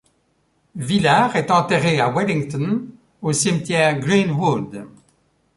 [0.77, 2.87] Willard est enterré à Wellington
[3.21, 4.87] au cimetière Greenwood.